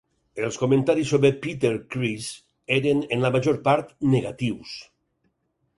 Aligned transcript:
Els 0.45 0.55
comentaris 0.61 1.11
sobre 1.15 1.31
"Peter 1.43 1.71
Criss" 1.95 2.31
eren, 2.79 3.05
en 3.17 3.25
la 3.27 3.33
major 3.37 3.61
part, 3.69 3.97
negatius. 4.17 4.75